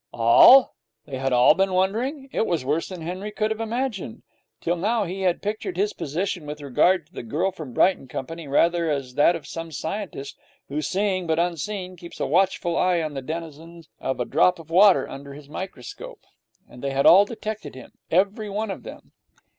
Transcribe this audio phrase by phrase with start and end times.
[0.11, 0.73] All!
[1.05, 2.27] They had all been wondering!
[2.31, 4.23] It was worse than Henry could have imagined.
[4.59, 8.47] Till now he had pictured his position with regard to 'The Girl From Brighton' company
[8.47, 13.13] rather as that of some scientist who, seeing but unseen, keeps a watchful eye on
[13.13, 16.23] the denizens of a drop of water under his microscope.
[16.67, 19.11] And they had all detected him every one of them.